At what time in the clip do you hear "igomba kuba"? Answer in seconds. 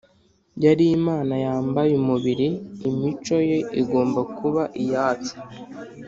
3.81-4.63